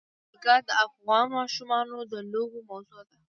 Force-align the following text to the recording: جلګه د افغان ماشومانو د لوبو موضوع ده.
جلګه 0.31 0.55
د 0.67 0.69
افغان 0.85 1.25
ماشومانو 1.37 1.97
د 2.11 2.13
لوبو 2.31 2.59
موضوع 2.69 3.01
ده. 3.09 3.17